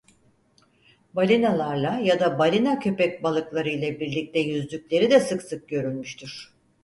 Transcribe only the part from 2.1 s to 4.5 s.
da balina köpekbalıklarıyla birlikte